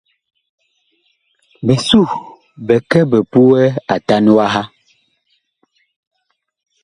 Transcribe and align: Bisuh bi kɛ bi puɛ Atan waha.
Bisuh 1.65 2.09
bi 2.65 2.75
kɛ 2.89 2.99
bi 3.09 3.19
puɛ 3.31 3.63
Atan 3.93 4.25
waha. 4.35 4.63